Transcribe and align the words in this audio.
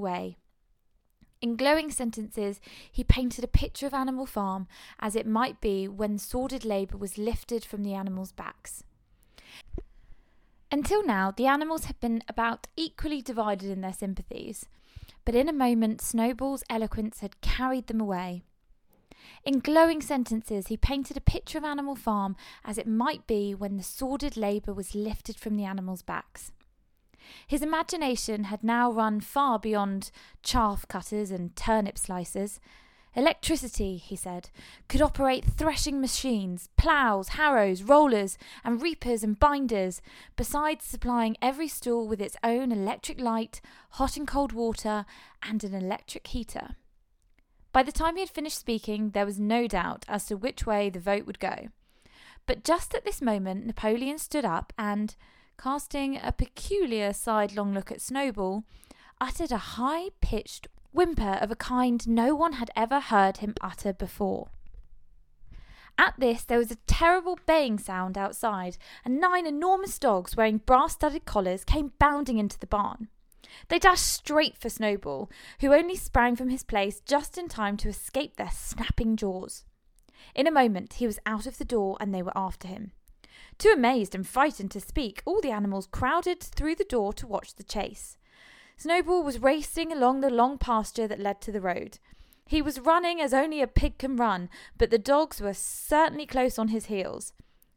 way. 0.00 0.36
In 1.40 1.56
glowing 1.56 1.90
sentences, 1.90 2.60
he 2.90 3.02
painted 3.02 3.44
a 3.44 3.48
picture 3.48 3.86
of 3.86 3.94
Animal 3.94 4.26
Farm 4.26 4.66
as 4.98 5.16
it 5.16 5.26
might 5.26 5.60
be 5.60 5.88
when 5.88 6.18
sordid 6.18 6.64
labour 6.64 6.98
was 6.98 7.16
lifted 7.16 7.64
from 7.64 7.82
the 7.82 7.94
animals' 7.94 8.32
backs. 8.32 8.84
Until 10.70 11.04
now, 11.04 11.30
the 11.30 11.46
animals 11.46 11.84
had 11.84 11.98
been 11.98 12.22
about 12.28 12.66
equally 12.76 13.22
divided 13.22 13.70
in 13.70 13.80
their 13.80 13.92
sympathies, 13.92 14.66
but 15.24 15.34
in 15.34 15.48
a 15.48 15.52
moment 15.52 16.00
Snowball's 16.00 16.62
eloquence 16.68 17.20
had 17.20 17.40
carried 17.40 17.86
them 17.86 18.00
away. 18.00 18.42
In 19.44 19.60
glowing 19.60 20.02
sentences, 20.02 20.66
he 20.66 20.76
painted 20.76 21.16
a 21.16 21.22
picture 21.22 21.58
of 21.58 21.64
Animal 21.64 21.96
Farm 21.96 22.36
as 22.64 22.76
it 22.76 22.86
might 22.86 23.26
be 23.26 23.54
when 23.54 23.78
the 23.78 23.82
sordid 23.82 24.36
labour 24.36 24.74
was 24.74 24.94
lifted 24.94 25.36
from 25.36 25.56
the 25.56 25.64
animals' 25.64 26.02
backs. 26.02 26.52
His 27.46 27.62
imagination 27.62 28.44
had 28.44 28.64
now 28.64 28.90
run 28.90 29.20
far 29.20 29.58
beyond 29.58 30.10
chaff 30.42 30.86
cutters 30.88 31.30
and 31.30 31.54
turnip 31.56 31.96
slicers. 31.96 32.60
Electricity, 33.16 33.96
he 33.96 34.14
said, 34.14 34.50
could 34.88 35.02
operate 35.02 35.44
threshing 35.44 36.00
machines, 36.00 36.68
ploughs, 36.76 37.30
harrows, 37.30 37.82
rollers, 37.82 38.38
and 38.62 38.80
reapers 38.80 39.24
and 39.24 39.38
binders, 39.38 40.00
besides 40.36 40.84
supplying 40.84 41.36
every 41.42 41.66
stall 41.66 42.06
with 42.06 42.20
its 42.20 42.36
own 42.44 42.70
electric 42.70 43.20
light, 43.20 43.60
hot 43.90 44.16
and 44.16 44.28
cold 44.28 44.52
water, 44.52 45.04
and 45.42 45.64
an 45.64 45.74
electric 45.74 46.28
heater. 46.28 46.76
By 47.72 47.82
the 47.82 47.92
time 47.92 48.14
he 48.14 48.22
had 48.22 48.30
finished 48.30 48.58
speaking, 48.58 49.10
there 49.10 49.26
was 49.26 49.40
no 49.40 49.66
doubt 49.66 50.04
as 50.08 50.26
to 50.26 50.36
which 50.36 50.64
way 50.64 50.88
the 50.88 51.00
vote 51.00 51.26
would 51.26 51.40
go. 51.40 51.68
But 52.46 52.64
just 52.64 52.94
at 52.94 53.04
this 53.04 53.20
moment, 53.20 53.66
Napoleon 53.66 54.18
stood 54.18 54.44
up 54.44 54.72
and, 54.78 55.14
casting 55.60 56.16
a 56.16 56.32
peculiar 56.32 57.12
sidelong 57.12 57.74
look 57.74 57.92
at 57.92 58.00
Snowball, 58.00 58.64
uttered 59.20 59.52
a 59.52 59.58
high 59.58 60.08
pitched 60.22 60.66
whimper 60.92 61.38
of 61.40 61.50
a 61.50 61.56
kind 61.56 62.08
no 62.08 62.34
one 62.34 62.54
had 62.54 62.70
ever 62.74 62.98
heard 62.98 63.38
him 63.38 63.54
utter 63.60 63.92
before. 63.92 64.48
At 65.98 66.14
this, 66.18 66.44
there 66.44 66.58
was 66.58 66.70
a 66.70 66.78
terrible 66.86 67.38
baying 67.44 67.78
sound 67.78 68.16
outside, 68.16 68.78
and 69.04 69.20
nine 69.20 69.46
enormous 69.46 69.98
dogs 69.98 70.34
wearing 70.34 70.58
brass 70.58 70.94
studded 70.94 71.26
collars 71.26 71.62
came 71.64 71.92
bounding 71.98 72.38
into 72.38 72.58
the 72.58 72.66
barn. 72.66 73.08
They 73.68 73.78
dashed 73.78 74.06
straight 74.06 74.56
for 74.56 74.70
Snowball, 74.70 75.30
who 75.60 75.74
only 75.74 75.96
sprang 75.96 76.36
from 76.36 76.48
his 76.48 76.62
place 76.62 77.00
just 77.00 77.36
in 77.36 77.48
time 77.48 77.76
to 77.78 77.90
escape 77.90 78.36
their 78.36 78.50
snapping 78.50 79.16
jaws. 79.16 79.64
In 80.34 80.46
a 80.46 80.52
moment, 80.52 80.94
he 80.94 81.06
was 81.06 81.18
out 81.26 81.46
of 81.46 81.58
the 81.58 81.64
door 81.66 81.98
and 82.00 82.14
they 82.14 82.22
were 82.22 82.36
after 82.36 82.66
him. 82.66 82.92
Too 83.60 83.72
amazed 83.74 84.14
and 84.14 84.26
frightened 84.26 84.70
to 84.70 84.80
speak, 84.80 85.20
all 85.26 85.42
the 85.42 85.50
animals 85.50 85.86
crowded 85.86 86.40
through 86.40 86.76
the 86.76 86.84
door 86.84 87.12
to 87.12 87.26
watch 87.26 87.54
the 87.54 87.62
chase. 87.62 88.16
Snowball 88.78 89.22
was 89.22 89.42
racing 89.42 89.92
along 89.92 90.22
the 90.22 90.30
long 90.30 90.56
pasture 90.56 91.06
that 91.06 91.20
led 91.20 91.42
to 91.42 91.52
the 91.52 91.60
road. 91.60 91.98
He 92.46 92.62
was 92.62 92.80
running 92.80 93.20
as 93.20 93.34
only 93.34 93.60
a 93.60 93.66
pig 93.66 93.98
can 93.98 94.16
run, 94.16 94.48
but 94.78 94.88
the 94.88 94.96
dogs 94.96 95.42
were 95.42 95.52
certainly 95.52 96.24
close 96.24 96.58
on 96.58 96.68
his 96.68 96.86
heels. 96.86 97.34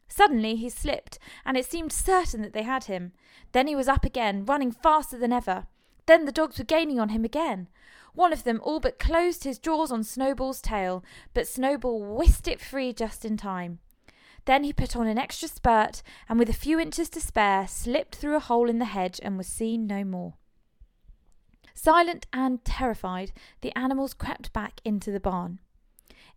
Suddenly 0.08 0.56
he 0.56 0.70
slipped, 0.70 1.18
and 1.44 1.54
it 1.54 1.66
seemed 1.66 1.92
certain 1.92 2.40
that 2.40 2.54
they 2.54 2.62
had 2.62 2.84
him. 2.84 3.12
Then 3.52 3.66
he 3.66 3.76
was 3.76 3.86
up 3.86 4.06
again, 4.06 4.46
running 4.46 4.72
faster 4.72 5.18
than 5.18 5.34
ever. 5.34 5.66
Then 6.06 6.24
the 6.24 6.32
dogs 6.32 6.56
were 6.56 6.64
gaining 6.64 6.98
on 6.98 7.10
him 7.10 7.26
again. 7.26 7.68
One 8.14 8.32
of 8.32 8.44
them 8.44 8.58
all 8.62 8.80
but 8.80 8.98
closed 8.98 9.44
his 9.44 9.58
jaws 9.58 9.92
on 9.92 10.02
Snowball's 10.02 10.62
tail, 10.62 11.04
but 11.34 11.46
Snowball 11.46 12.02
whisked 12.02 12.48
it 12.48 12.58
free 12.58 12.94
just 12.94 13.26
in 13.26 13.36
time. 13.36 13.80
Then 14.46 14.64
he 14.64 14.72
put 14.72 14.96
on 14.96 15.06
an 15.06 15.18
extra 15.18 15.48
spurt, 15.48 16.02
and 16.28 16.38
with 16.38 16.50
a 16.50 16.54
few 16.54 16.78
inches 16.78 17.08
to 17.10 17.20
spare, 17.20 17.66
slipped 17.66 18.16
through 18.16 18.36
a 18.36 18.40
hole 18.40 18.68
in 18.68 18.78
the 18.78 18.84
hedge 18.84 19.20
and 19.22 19.38
was 19.38 19.46
seen 19.46 19.86
no 19.86 20.04
more. 20.04 20.34
Silent 21.74 22.26
and 22.32 22.64
terrified, 22.64 23.32
the 23.60 23.76
animals 23.76 24.14
crept 24.14 24.52
back 24.52 24.80
into 24.84 25.10
the 25.10 25.20
barn. 25.20 25.60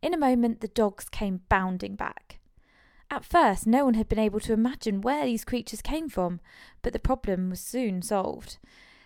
In 0.01 0.13
a 0.13 0.17
moment, 0.17 0.61
the 0.61 0.67
dogs 0.67 1.09
came 1.09 1.41
bounding 1.49 1.95
back. 1.95 2.39
At 3.09 3.25
first, 3.25 3.65
no 3.65 3.85
one 3.85 3.93
had 3.93 4.09
been 4.09 4.19
able 4.19 4.39
to 4.41 4.53
imagine 4.53 5.01
where 5.01 5.25
these 5.25 5.45
creatures 5.45 5.81
came 5.81 6.09
from, 6.09 6.39
but 6.81 6.93
the 6.93 6.99
problem 6.99 7.49
was 7.49 7.61
soon 7.61 8.01
solved. 8.01 8.57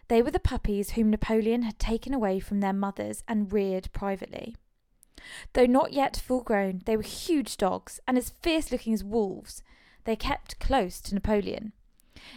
They 0.07 0.21
were 0.21 0.31
the 0.31 0.39
puppies 0.39 0.91
whom 0.91 1.09
Napoleon 1.09 1.61
had 1.61 1.79
taken 1.79 2.13
away 2.13 2.39
from 2.39 2.59
their 2.59 2.73
mothers 2.73 3.23
and 3.27 3.53
reared 3.53 3.91
privately. 3.93 4.55
Though 5.53 5.65
not 5.65 5.93
yet 5.93 6.17
full 6.17 6.41
grown, 6.41 6.81
they 6.85 6.97
were 6.97 7.03
huge 7.03 7.57
dogs 7.57 7.99
and 8.07 8.17
as 8.17 8.33
fierce 8.41 8.71
looking 8.71 8.93
as 8.93 9.03
wolves. 9.03 9.63
They 10.05 10.15
kept 10.15 10.59
close 10.59 10.99
to 11.01 11.13
Napoleon. 11.13 11.73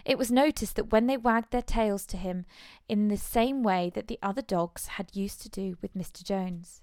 It 0.05 0.19
was 0.19 0.31
noticed 0.31 0.77
that 0.77 0.93
when 0.93 1.07
they 1.07 1.17
wagged 1.17 1.51
their 1.51 1.63
tails 1.63 2.07
to 2.07 2.17
him 2.17 2.47
in 2.89 3.09
the 3.09 3.17
same 3.17 3.63
way 3.63 3.91
that 3.95 4.09
the 4.09 4.19
other 4.23 4.43
dogs 4.43 4.87
had 4.87 5.15
used 5.15 5.43
to 5.43 5.49
do 5.49 5.77
with 5.83 5.95
Mr. 5.95 6.23
Jones. 6.23 6.83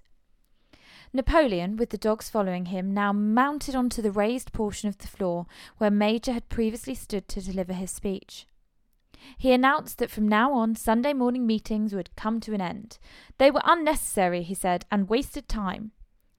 Napoleon, 1.12 1.76
with 1.76 1.90
the 1.90 1.98
dogs 1.98 2.30
following 2.30 2.66
him, 2.66 2.94
now 2.94 3.12
mounted 3.12 3.74
onto 3.74 4.00
the 4.00 4.12
raised 4.12 4.52
portion 4.52 4.88
of 4.88 4.98
the 4.98 5.08
floor 5.08 5.46
where 5.78 5.90
Major 5.90 6.32
had 6.32 6.48
previously 6.48 6.94
stood 6.94 7.28
to 7.28 7.42
deliver 7.42 7.72
his 7.74 7.90
speech. 7.90 8.46
He 9.38 9.52
announced 9.52 9.98
that 9.98 10.10
from 10.10 10.28
now 10.28 10.52
on 10.52 10.74
Sunday 10.74 11.12
morning 11.12 11.46
meetings 11.46 11.94
would 11.94 12.14
come 12.16 12.40
to 12.40 12.54
an 12.54 12.60
end. 12.60 12.98
They 13.38 13.50
were 13.50 13.62
unnecessary, 13.64 14.42
he 14.42 14.54
said, 14.54 14.84
and 14.90 15.08
wasted 15.08 15.48
time. 15.48 15.92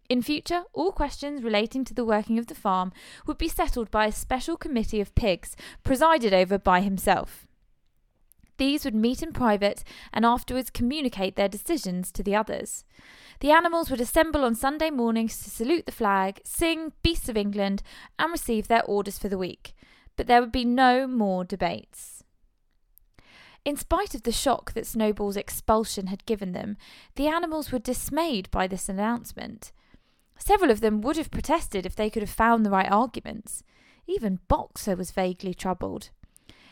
In 0.10 0.22
future, 0.22 0.64
all 0.74 0.92
questions 0.92 1.44
relating 1.44 1.84
to 1.86 1.94
the 1.94 2.06
working 2.06 2.38
of 2.38 2.48
the 2.48 2.56
farm 2.56 2.92
would 3.26 3.38
be 3.38 3.48
settled 3.48 3.90
by 3.90 4.06
a 4.06 4.12
special 4.12 4.58
committee 4.58 5.02
of 5.02 5.16
pigs, 5.16 5.56
presided 5.84 6.34
over 6.34 6.60
by 6.60 6.82
himself. 6.82 7.48
These 8.58 8.86
would 8.86 8.94
meet 8.94 9.24
in 9.24 9.34
private 9.34 9.84
and 10.14 10.26
afterwards 10.26 10.70
communicate 10.70 11.36
their 11.36 11.50
decisions 11.50 12.12
to 12.12 12.22
the 12.22 12.36
others. 12.36 12.86
The 13.40 13.52
animals 13.52 13.90
would 13.90 14.02
assemble 14.02 14.46
on 14.46 14.56
Sunday 14.56 14.92
mornings 14.92 15.42
to 15.44 15.50
salute 15.50 15.86
the 15.86 15.92
flag, 15.92 16.40
sing 16.44 16.94
Beasts 17.02 17.30
of 17.30 17.38
England, 17.38 17.82
and 18.20 18.32
receive 18.32 18.68
their 18.68 18.84
orders 18.84 19.18
for 19.18 19.30
the 19.30 19.40
week. 19.40 19.74
But 20.16 20.28
there 20.28 20.40
would 20.40 20.52
be 20.52 20.66
no 20.66 21.08
more 21.08 21.44
debates. 21.44 22.13
In 23.66 23.78
spite 23.78 24.14
of 24.14 24.24
the 24.24 24.32
shock 24.32 24.74
that 24.74 24.86
Snowball's 24.86 25.38
expulsion 25.38 26.08
had 26.08 26.26
given 26.26 26.52
them, 26.52 26.76
the 27.16 27.28
animals 27.28 27.72
were 27.72 27.80
dismayed 27.80 28.52
by 28.52 28.68
this 28.68 28.90
announcement. 28.90 29.72
Several 30.38 30.70
of 30.70 30.82
them 30.82 31.00
would 31.02 31.16
have 31.16 31.32
protested 31.32 31.86
if 31.86 31.96
they 31.96 32.10
could 32.10 32.24
have 32.24 32.30
found 32.30 32.66
the 32.66 32.70
right 32.70 32.92
arguments. 32.92 33.64
Even 34.06 34.40
Boxer 34.50 34.96
was 34.96 35.12
vaguely 35.12 35.54
troubled. 35.54 36.10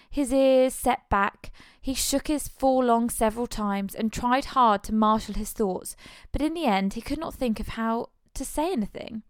His 0.09 0.33
ears 0.33 0.73
set 0.73 1.07
back, 1.09 1.51
he 1.79 1.93
shook 1.93 2.27
his 2.27 2.49
forelong 2.49 3.09
several 3.09 3.47
times 3.47 3.95
and 3.95 4.11
tried 4.11 4.45
hard 4.45 4.83
to 4.83 4.93
marshal 4.93 5.35
his 5.35 5.53
thoughts, 5.53 5.95
but 6.33 6.41
in 6.41 6.53
the 6.53 6.65
end 6.65 6.93
he 6.93 7.01
could 7.01 7.19
not 7.19 7.33
think 7.33 7.61
of 7.61 7.69
how 7.69 8.09
to 8.33 8.43
say 8.43 8.73
anything. 8.73 9.23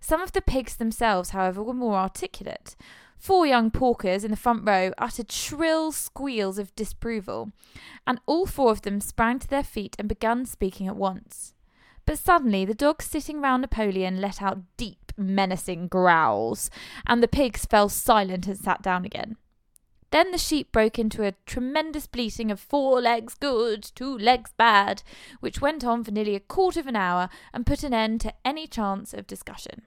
Some 0.00 0.22
of 0.22 0.32
the 0.32 0.40
pigs 0.40 0.76
themselves, 0.76 1.30
however, 1.30 1.62
were 1.62 1.74
more 1.74 1.96
articulate. 1.96 2.74
Four 3.18 3.46
young 3.46 3.70
porkers 3.70 4.24
in 4.24 4.30
the 4.30 4.36
front 4.36 4.66
row 4.66 4.92
uttered 4.96 5.32
shrill 5.32 5.90
squeals 5.90 6.56
of 6.56 6.74
disapproval, 6.76 7.50
and 8.06 8.20
all 8.26 8.46
four 8.46 8.70
of 8.70 8.82
them 8.82 9.00
sprang 9.00 9.40
to 9.40 9.48
their 9.48 9.64
feet 9.64 9.96
and 9.98 10.08
began 10.08 10.46
speaking 10.46 10.86
at 10.86 10.96
once. 10.96 11.54
But 12.06 12.18
suddenly 12.18 12.64
the 12.64 12.74
dogs 12.74 13.04
sitting 13.04 13.40
round 13.40 13.62
Napoleon 13.62 14.20
let 14.20 14.40
out 14.40 14.62
deep, 14.76 15.12
menacing 15.16 15.88
growls, 15.88 16.70
and 17.06 17.22
the 17.22 17.28
pigs 17.28 17.66
fell 17.66 17.88
silent 17.88 18.46
and 18.46 18.56
sat 18.56 18.82
down 18.82 19.04
again. 19.04 19.36
Then 20.10 20.30
the 20.30 20.38
sheep 20.38 20.72
broke 20.72 20.98
into 20.98 21.24
a 21.24 21.34
tremendous 21.44 22.06
bleating 22.06 22.50
of 22.50 22.60
four 22.60 23.00
legs 23.02 23.34
good, 23.34 23.82
two 23.82 24.16
legs 24.16 24.52
bad, 24.56 25.02
which 25.40 25.60
went 25.60 25.84
on 25.84 26.02
for 26.02 26.12
nearly 26.12 26.34
a 26.34 26.40
quarter 26.40 26.80
of 26.80 26.86
an 26.86 26.96
hour 26.96 27.28
and 27.52 27.66
put 27.66 27.82
an 27.82 27.92
end 27.92 28.22
to 28.22 28.32
any 28.44 28.66
chance 28.66 29.12
of 29.12 29.26
discussion. 29.26 29.82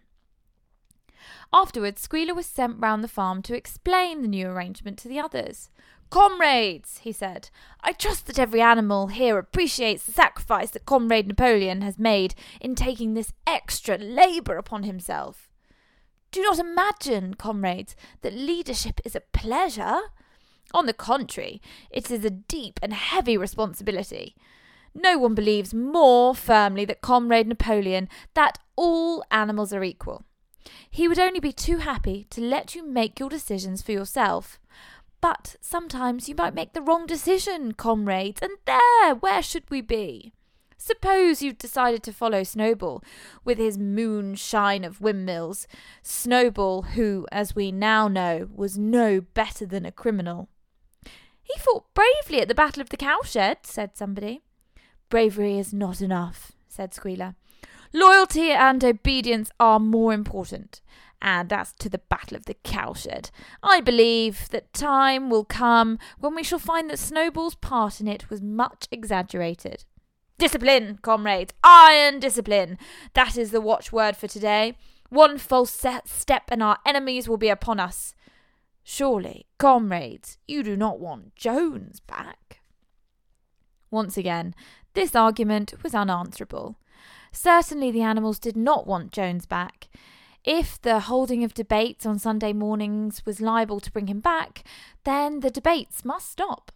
Afterwards, 1.54 2.02
Squealer 2.02 2.34
was 2.34 2.46
sent 2.46 2.80
round 2.80 3.04
the 3.04 3.08
farm 3.08 3.42
to 3.44 3.56
explain 3.56 4.22
the 4.22 4.28
new 4.28 4.48
arrangement 4.48 4.98
to 5.00 5.08
the 5.08 5.20
others. 5.20 5.70
Comrades, 6.10 7.00
he 7.00 7.14
said, 7.14 7.50
I 7.82 7.94
trust 7.94 8.28
that 8.28 8.38
every 8.38 8.60
animal 8.60 9.08
here 9.08 9.38
appreciates 9.38 10.04
the 10.04 10.12
sacrifice 10.12 10.72
that 10.72 10.86
Comrade 10.86 11.28
Napoleon 11.28 11.82
has 11.82 11.98
made 11.98 12.36
in 12.60 12.76
taking 12.76 13.14
this 13.14 13.32
extra 13.48 13.98
labour 13.98 14.58
upon 14.58 14.84
himself. 14.84 15.50
Do 16.32 16.42
not 16.42 16.60
imagine, 16.60 17.34
comrades, 17.36 17.96
that 18.22 18.34
leadership 18.34 19.00
is 19.06 19.16
a 19.16 19.22
pleasure. 19.22 20.00
On 20.74 20.86
the 20.86 20.94
contrary, 20.94 21.62
it 21.90 22.12
is 22.12 22.26
a 22.26 22.30
deep 22.30 22.80
and 22.82 22.94
heavy 22.94 23.38
responsibility. 23.38 24.36
No 24.94 25.18
one 25.18 25.34
believes 25.34 25.74
more 25.74 26.36
firmly 26.36 26.84
than 26.86 26.98
Comrade 27.02 27.48
Napoleon 27.48 28.10
that 28.34 28.60
all 28.76 29.24
animals 29.32 29.72
are 29.72 29.84
equal. 29.84 30.26
He 30.90 31.08
would 31.08 31.20
only 31.20 31.40
be 31.40 31.54
too 31.54 31.78
happy 31.78 32.26
to 32.30 32.42
let 32.42 32.76
you 32.76 32.84
make 32.84 33.20
your 33.20 33.30
decisions 33.30 33.82
for 33.82 33.92
yourself. 33.92 34.60
But 35.22 35.56
sometimes 35.62 36.28
you 36.28 36.36
might 36.36 36.56
make 36.56 36.74
the 36.74 36.82
wrong 36.82 37.06
decision, 37.06 37.74
comrades, 37.74 38.42
and 38.42 38.54
there, 38.66 39.16
where 39.16 39.42
should 39.42 39.70
we 39.70 39.82
be? 39.82 40.34
Suppose 40.78 41.44
you 41.44 41.54
decided 41.54 42.02
to 42.04 42.12
follow 42.12 42.42
Snowball 42.42 43.04
with 43.46 43.60
his 43.60 43.78
moonshine 43.78 44.84
of 44.84 45.00
windmills. 45.00 45.68
Snowball, 46.02 46.82
who, 46.82 47.28
as 47.32 47.56
we 47.56 47.72
now 47.72 48.08
know, 48.08 48.50
was 48.52 48.80
no 48.80 49.22
better 49.22 49.68
than 49.68 49.86
a 49.86 49.92
criminal. 49.92 50.50
He 51.44 51.60
fought 51.60 51.94
bravely 51.94 52.42
at 52.42 52.48
the 52.48 52.56
Battle 52.56 52.82
of 52.82 52.90
the 52.90 52.98
Cowshed, 52.98 53.68
said 53.68 53.96
somebody. 53.96 54.42
Bravery 55.10 55.60
is 55.60 55.72
not 55.72 56.02
enough, 56.02 56.54
said 56.68 56.96
Squealer. 56.96 57.36
Loyalty 57.94 58.52
and 58.52 58.84
obedience 58.84 59.52
are 59.60 59.80
more 59.80 60.14
important. 60.14 60.82
And 61.22 61.54
as 61.54 61.74
to 61.74 61.90
the 61.90 62.00
Battle 62.00 62.38
of 62.38 62.46
the 62.46 62.56
Cowshed, 62.64 63.30
I 63.62 63.80
believe 63.80 64.50
that 64.50 64.74
time 64.74 65.30
will 65.30 65.46
come 65.46 66.00
when 66.20 66.34
we 66.34 66.44
shall 66.44 66.58
find 66.58 66.90
that 66.90 66.98
Snowball's 66.98 67.56
part 67.56 68.02
in 68.02 68.08
it 68.08 68.30
was 68.30 68.42
much 68.42 68.88
exaggerated. 68.92 69.86
Discipline, 70.40 70.98
comrades, 71.04 71.54
iron 71.64 72.20
discipline. 72.20 72.80
That 73.14 73.38
is 73.38 73.52
the 73.52 73.62
watchword 73.62 74.18
for 74.18 74.28
today. 74.28 74.76
One 75.10 75.38
false 75.38 75.86
step 76.06 76.44
and 76.48 76.64
our 76.64 76.80
enemies 76.86 77.30
will 77.30 77.38
be 77.38 77.50
upon 77.50 77.80
us. 77.80 78.16
Surely, 78.84 79.46
comrades, 79.60 80.40
you 80.48 80.64
do 80.64 80.76
not 80.76 81.00
want 81.00 81.36
Jones 81.36 82.00
back. 82.00 82.62
Once 83.92 84.18
again, 84.18 84.56
this 84.96 85.16
argument 85.16 85.76
was 85.84 85.94
unanswerable. 85.94 86.78
Certainly, 87.32 87.92
the 87.92 88.02
animals 88.02 88.40
did 88.40 88.58
not 88.58 88.86
want 88.86 89.12
Jones 89.12 89.46
back. 89.46 89.88
If 90.44 90.82
the 90.82 91.02
holding 91.02 91.44
of 91.44 91.54
debates 91.54 92.06
on 92.06 92.18
Sunday 92.18 92.52
mornings 92.52 93.26
was 93.26 93.42
liable 93.42 93.80
to 93.80 93.92
bring 93.92 94.08
him 94.08 94.20
back, 94.20 94.64
then 95.04 95.42
the 95.42 95.52
debates 95.52 96.04
must 96.04 96.32
stop. 96.32 96.72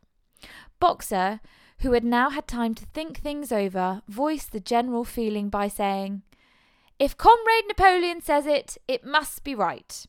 Boxer, 0.80 1.40
who 1.80 1.94
had 1.94 2.04
now 2.04 2.30
had 2.30 2.48
time 2.48 2.75
to 2.75 2.86
think 2.86 3.18
things 3.18 3.52
over, 3.52 4.02
voiced 4.07 4.52
the 4.52 4.60
general 4.60 5.04
feeling 5.04 5.50
by 5.50 5.68
saying, 5.68 6.22
If 7.00 7.18
Comrade 7.18 7.66
Napoleon 7.68 8.22
says 8.22 8.46
it, 8.46 8.78
it 8.88 9.04
must 9.04 9.44
be 9.44 9.56
right. 9.56 10.06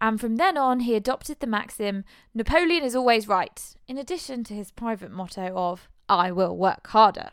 And 0.00 0.20
from 0.20 0.36
then 0.36 0.56
on, 0.56 0.80
he 0.80 0.94
adopted 0.94 1.40
the 1.40 1.46
maxim, 1.46 2.04
Napoleon 2.34 2.84
is 2.84 2.94
always 2.94 3.26
right, 3.26 3.74
in 3.88 3.98
addition 3.98 4.44
to 4.44 4.54
his 4.54 4.70
private 4.70 5.10
motto 5.10 5.52
of, 5.56 5.88
I 6.08 6.30
will 6.30 6.56
work 6.56 6.86
harder. 6.88 7.30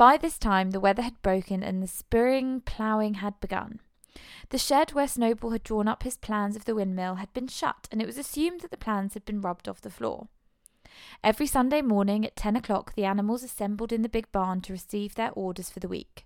By 0.00 0.16
this 0.16 0.38
time, 0.38 0.70
the 0.70 0.80
weather 0.80 1.02
had 1.02 1.20
broken 1.20 1.62
and 1.62 1.82
the 1.82 1.86
spring 1.86 2.62
ploughing 2.62 3.16
had 3.16 3.38
begun. 3.38 3.80
The 4.48 4.56
shed 4.56 4.94
where 4.94 5.06
Snowball 5.06 5.50
had 5.50 5.62
drawn 5.62 5.86
up 5.88 6.04
his 6.04 6.16
plans 6.16 6.56
of 6.56 6.64
the 6.64 6.74
windmill 6.74 7.16
had 7.16 7.30
been 7.34 7.48
shut, 7.48 7.86
and 7.92 8.00
it 8.00 8.06
was 8.06 8.16
assumed 8.16 8.62
that 8.62 8.70
the 8.70 8.78
plans 8.78 9.12
had 9.12 9.26
been 9.26 9.42
rubbed 9.42 9.68
off 9.68 9.82
the 9.82 9.90
floor. 9.90 10.28
Every 11.22 11.46
Sunday 11.46 11.82
morning 11.82 12.24
at 12.24 12.34
ten 12.34 12.56
o'clock, 12.56 12.94
the 12.94 13.04
animals 13.04 13.42
assembled 13.42 13.92
in 13.92 14.00
the 14.00 14.08
big 14.08 14.32
barn 14.32 14.62
to 14.62 14.72
receive 14.72 15.16
their 15.16 15.32
orders 15.32 15.68
for 15.68 15.80
the 15.80 15.86
week. 15.86 16.24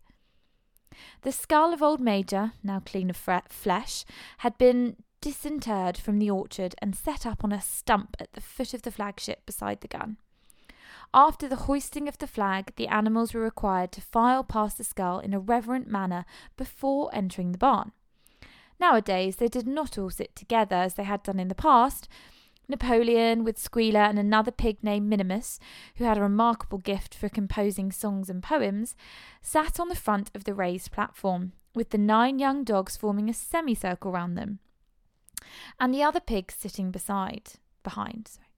The 1.23 1.33
skull 1.33 1.75
of 1.75 1.83
old 1.83 1.99
Major, 1.99 2.53
now 2.63 2.79
clean 2.79 3.11
of 3.11 3.17
flesh, 3.17 4.05
had 4.39 4.57
been 4.57 5.03
disinterred 5.21 5.99
from 5.99 6.21
the 6.21 6.31
orchard 6.31 6.77
and 6.79 6.95
set 6.95 7.27
up 7.27 7.43
on 7.43 7.51
a 7.51 7.61
stump 7.61 8.15
at 8.21 8.35
the 8.35 8.41
foot 8.41 8.73
of 8.73 8.83
the 8.83 8.93
flagship 8.93 9.45
beside 9.45 9.81
the 9.81 9.89
gun. 9.89 10.19
After 11.17 11.47
the 11.47 11.55
hoisting 11.55 12.09
of 12.09 12.19
the 12.19 12.27
flag, 12.27 12.73
the 12.75 12.89
animals 12.89 13.33
were 13.33 13.41
required 13.41 13.93
to 13.93 14.01
file 14.01 14.43
past 14.43 14.79
the 14.79 14.85
skull 14.85 15.21
in 15.21 15.33
a 15.33 15.39
reverent 15.39 15.87
manner 15.87 16.25
before 16.57 17.09
entering 17.15 17.53
the 17.53 17.59
barn. 17.59 17.93
Nowadays, 18.81 19.37
they 19.37 19.47
did 19.47 19.69
not 19.69 19.97
all 19.97 20.11
sit 20.11 20.35
together 20.35 20.75
as 20.75 20.95
they 20.95 21.05
had 21.05 21.23
done 21.23 21.39
in 21.39 21.47
the 21.47 21.55
past. 21.55 22.09
Napoleon, 22.67 23.45
with 23.45 23.59
Squealer 23.59 24.01
and 24.01 24.19
another 24.19 24.51
pig 24.51 24.83
named 24.83 25.09
Minimus, 25.09 25.61
who 25.97 26.05
had 26.05 26.19
a 26.19 26.23
remarkable 26.23 26.79
gift 26.79 27.15
for 27.15 27.29
composing 27.29 27.93
songs 27.93 28.29
and 28.29 28.43
poems, 28.43 28.97
sat 29.41 29.79
on 29.79 29.89
the 29.89 29.95
front 29.95 30.33
of 30.35 30.43
the 30.43 30.55
raised 30.55 30.91
platform, 30.91 31.53
with 31.77 31.91
the 31.91 31.99
nine 31.99 32.41
young 32.41 32.65
dogs 32.65 32.97
forming 32.97 33.31
a 33.31 33.35
semicircle 33.35 34.11
round 34.11 34.37
them, 34.37 34.59
and 35.79 35.95
the 35.95 36.03
other 36.03 36.21
pigs 36.21 36.57
sitting 36.59 36.91
beside, 36.91 37.53
behind. 37.85 38.27
Sorry. 38.27 38.49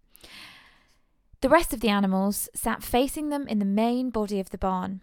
The 1.47 1.51
rest 1.51 1.73
of 1.73 1.79
the 1.79 1.91
animals 1.91 2.49
sat 2.57 2.83
facing 2.83 3.29
them 3.29 3.47
in 3.47 3.61
the 3.61 3.65
main 3.65 4.11
body 4.11 4.41
of 4.41 4.51
the 4.51 4.59
barn. 4.59 5.01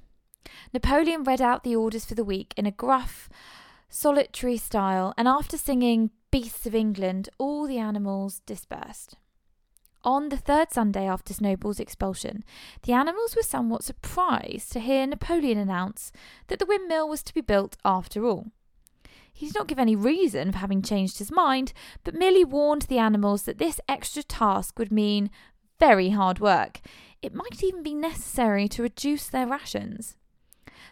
Napoleon 0.74 1.24
read 1.24 1.40
out 1.40 1.63
the 1.63 1.78
orders 1.78 2.04
for 2.04 2.16
the 2.16 2.24
week 2.25 2.54
in 2.57 2.66
a 2.66 2.72
gruff, 2.72 3.30
solitary 3.88 4.57
style, 4.57 5.13
and 5.18 5.25
after 5.25 5.57
singing 5.57 6.12
Beasts 6.31 6.66
of 6.66 6.75
England, 6.75 7.30
all 7.38 7.66
the 7.66 7.78
animals 7.78 8.42
dispersed. 8.45 9.16
On 10.04 10.28
the 10.28 10.36
third 10.36 10.74
Sunday 10.74 11.07
after 11.07 11.34
Snowball's 11.34 11.80
expulsion, 11.80 12.44
the 12.81 12.92
animals 12.92 13.38
were 13.38 13.42
somewhat 13.42 13.86
surprised 13.86 14.74
to 14.74 14.81
hear 14.81 15.07
Napoleon 15.07 15.57
announce 15.57 16.12
that 16.48 16.60
the 16.60 16.66
windmill 16.66 17.07
was 17.07 17.24
to 17.24 17.34
be 17.34 17.40
built 17.40 17.78
after 17.86 18.25
all. 18.25 18.51
He 19.31 19.48
did 19.48 19.56
not 19.56 19.68
give 19.68 19.80
any 19.80 19.95
reason 19.95 20.51
for 20.51 20.57
having 20.57 20.81
changed 20.81 21.19
his 21.19 21.31
mind, 21.31 21.72
but 22.04 22.13
merely 22.13 22.44
warned 22.44 22.84
the 22.84 23.00
animals 23.00 23.44
that 23.44 23.60
this 23.60 23.80
extra 23.88 24.24
task 24.24 24.78
would 24.78 24.92
mean 24.92 25.31
very 25.88 26.12
hard 26.12 26.39
work. 26.39 26.80
It 27.21 27.33
might 27.33 27.62
even 27.62 27.83
be 27.83 27.94
necessary 27.94 28.69
to 28.69 28.81
reduce 28.81 29.27
their 29.27 29.45
rations. 29.45 30.15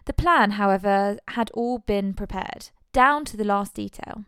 The 0.03 0.11
plan, 0.11 0.51
however, 0.51 1.17
had 1.29 1.49
all 1.53 1.77
been 1.79 2.13
prepared, 2.13 2.71
down 2.91 3.23
to 3.25 3.37
the 3.37 3.45
last 3.45 3.73
detail. 3.73 4.25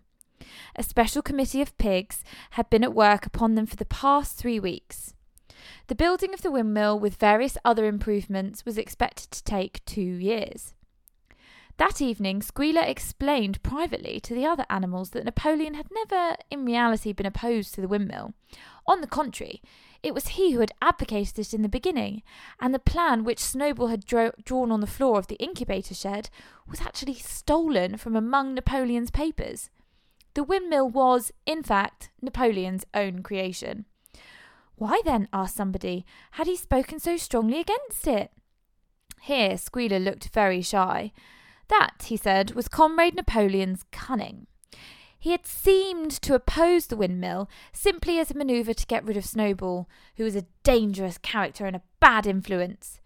A 0.78 0.84
special 0.84 1.22
committee 1.22 1.62
of 1.62 1.78
pigs 1.78 2.24
had 2.52 2.70
been 2.70 2.86
at 2.86 2.96
work 2.96 3.26
upon 3.26 3.56
them 3.56 3.66
for 3.66 3.76
the 3.76 3.84
past 3.84 4.38
three 4.38 4.58
weeks. 4.58 5.14
The 5.88 5.96
building 5.96 6.34
of 6.34 6.44
the 6.44 6.52
windmill, 6.52 6.98
with 6.98 7.16
various 7.16 7.58
other 7.66 7.86
improvements, 7.86 8.64
was 8.64 8.78
expected 8.78 9.32
to 9.32 9.44
take 9.44 9.84
two 9.84 10.02
years. 10.02 10.74
That 11.78 12.02
evening, 12.02 12.42
Squealer 12.42 12.84
explained 12.84 13.64
privately 13.64 14.20
to 14.22 14.36
the 14.36 14.46
other 14.46 14.66
animals 14.70 15.10
that 15.12 15.26
Napoleon 15.26 15.74
had 15.74 15.88
never, 15.92 16.36
in 16.52 16.66
reality, 16.66 17.14
been 17.14 17.26
opposed 17.26 17.74
to 17.74 17.82
the 17.82 17.88
windmill. 17.88 18.34
On 18.86 19.02
the 19.02 19.08
contrary, 19.08 19.62
it 20.04 20.14
was 20.14 20.30
he 20.30 20.52
who 20.52 20.60
had 20.60 20.74
advocated 20.82 21.40
it 21.40 21.54
in 21.54 21.62
the 21.62 21.70
beginning, 21.70 22.22
and 22.60 22.74
the 22.74 22.80
plan 22.80 23.24
which 23.24 23.40
Snowball 23.40 23.88
had 23.88 24.06
drawn 24.06 24.72
on 24.72 24.82
the 24.82 24.88
floor 24.88 25.18
of 25.18 25.28
the 25.28 25.42
incubator 25.42 25.96
shed 25.96 26.30
was 26.70 26.82
actually 26.82 27.16
stolen 27.16 27.98
from 27.98 28.16
among 28.16 28.54
Napoleon's 28.54 29.12
papers. 29.12 29.70
The 30.36 30.44
windmill 30.44 30.90
was, 30.90 31.32
in 31.46 31.64
fact, 31.64 32.10
Napoleon's 32.22 32.86
own 32.94 33.24
creation. 33.24 33.86
Why 34.76 35.02
then, 35.06 35.28
asked 35.32 35.56
somebody, 35.56 36.06
had 36.32 36.48
he 36.48 36.56
spoken 36.56 37.00
so 37.00 37.18
strongly 37.18 37.60
against 37.60 38.06
it? 38.08 38.32
Here 39.22 39.58
Squealer 39.58 40.00
looked 40.00 40.30
very 40.30 40.62
shy. 40.62 41.14
That, 41.80 42.04
he 42.06 42.18
said, 42.18 42.52
was 42.52 42.68
Comrade 42.68 43.16
Napoleon's 43.16 43.84
cunning. 43.92 44.46
He 45.18 45.32
had 45.32 45.48
seemed 45.48 46.12
to 46.22 46.36
oppose 46.36 46.86
the 46.86 46.96
windmill 46.96 47.50
simply 47.72 48.20
as 48.20 48.30
a 48.30 48.38
manoeuvre 48.38 48.76
to 48.76 48.86
get 48.86 49.04
rid 49.04 49.18
of 49.18 49.26
Snowball, 49.26 49.90
who 50.18 50.24
was 50.24 50.36
a 50.36 50.46
dangerous 50.64 51.18
character 51.18 51.66
and 51.66 51.76
a 51.76 51.82
bad 52.00 52.28
influence. 52.28 53.00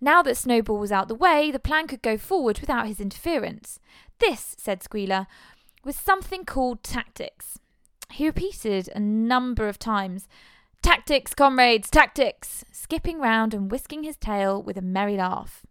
Now 0.00 0.22
that 0.22 0.36
Snowball 0.36 0.78
was 0.78 0.92
out 0.92 1.08
the 1.08 1.14
way, 1.16 1.50
the 1.50 1.58
plan 1.58 1.88
could 1.88 2.02
go 2.02 2.16
forward 2.16 2.60
without 2.60 2.86
his 2.86 3.00
interference. 3.00 3.80
This, 4.20 4.54
said 4.60 4.82
Squealer, 4.84 5.26
was 5.82 5.96
something 5.96 6.44
called 6.44 6.84
tactics. 6.84 7.58
He 8.12 8.26
repeated 8.26 8.90
a 8.94 9.00
number 9.00 9.66
of 9.66 9.78
times, 9.78 10.28
Tactics, 10.82 11.34
comrades, 11.34 11.90
tactics, 11.90 12.64
skipping 12.70 13.18
round 13.18 13.54
and 13.54 13.70
whisking 13.70 14.04
his 14.04 14.18
tail 14.18 14.62
with 14.62 14.76
a 14.76 14.82
merry 14.82 15.16
laugh. 15.16 15.64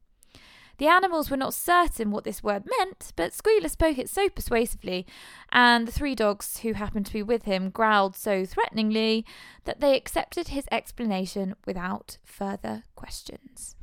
The 0.78 0.88
animals 0.88 1.30
were 1.30 1.38
not 1.38 1.54
certain 1.54 2.12
what 2.12 2.24
this 2.24 2.44
word 2.44 2.64
meant, 2.80 3.14
but 3.16 3.34
Squealer 3.34 3.70
spoke 3.70 3.98
it 3.98 4.10
so 4.10 4.30
persuasively, 4.30 5.06
and 5.52 5.88
the 5.88 5.92
three 5.92 6.16
dogs 6.16 6.60
who 6.60 6.74
happened 6.74 7.06
to 7.08 7.14
be 7.14 7.24
with 7.24 7.44
him 7.44 7.70
growled 7.70 8.16
so 8.16 8.46
threateningly 8.46 9.26
that 9.66 9.80
they 9.80 9.96
accepted 9.96 10.50
his 10.50 10.66
explanation 10.72 11.56
without 11.66 12.18
further 12.24 12.84
questions. 12.96 13.76